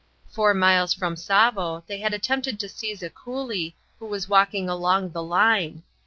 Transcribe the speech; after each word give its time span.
Four 0.31 0.55
miles 0.55 0.95
from 0.95 1.13
Tsavo 1.15 1.83
they 1.85 1.99
had 1.99 2.11
attempted 2.11 2.59
to 2.59 2.67
seize 2.67 3.03
a 3.03 3.11
coolie 3.11 3.75
who 3.99 4.07
was 4.07 4.27
walking 4.27 4.67
along 4.67 5.11
the 5.11 5.21
line. 5.21 5.83